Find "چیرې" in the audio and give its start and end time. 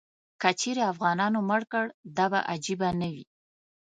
0.59-0.83